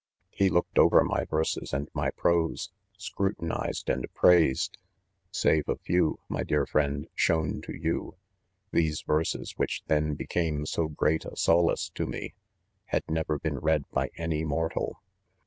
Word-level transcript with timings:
He 0.31 0.49
looked 0.49 0.79
over 0.79 1.03
my 1.03 1.25
verses 1.25 1.73
and 1.73 1.87
my 1.93 2.09
prose'; 2.09 2.71
scrutinized 2.97 3.87
and 3.87 4.03
prais 4.15 4.67
ed, 4.71 4.75
4 4.77 4.83
Save 5.29 5.69
a 5.69 5.75
few, 5.75 6.17
my 6.27 6.41
dear 6.41 6.65
friend, 6.65 7.07
shown 7.13 7.61
to 7.61 7.75
you, 7.77 8.15
these 8.71 9.03
verses, 9.03 9.53
which 9.57 9.83
then 9.85 10.15
became 10.15 10.65
so 10.65 10.87
great 10.87 11.23
a 11.25 11.35
so 11.35 11.63
lace 11.65 11.91
to 11.93 12.07
me, 12.07 12.33
had 12.85 13.03
never 13.07 13.37
been 13.37 13.59
read 13.59 13.83
by 13.91 14.09
any 14.17 14.43
mor 14.43 14.69
tal. 14.69 15.03